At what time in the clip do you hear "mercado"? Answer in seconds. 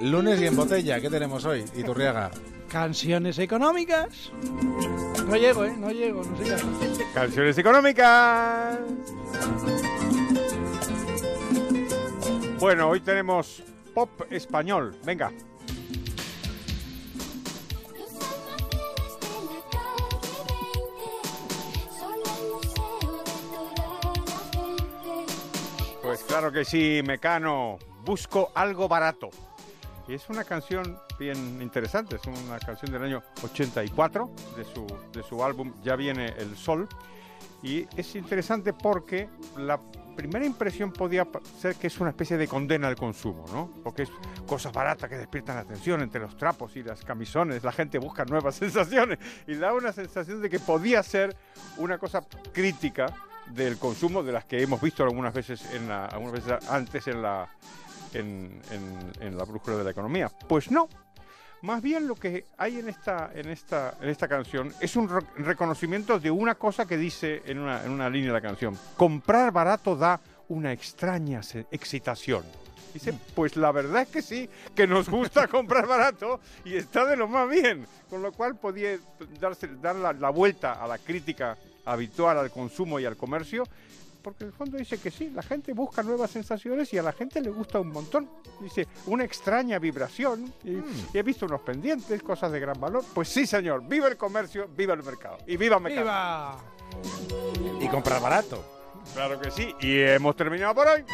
95.02-95.38